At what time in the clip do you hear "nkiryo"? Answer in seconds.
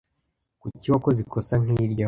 1.63-1.99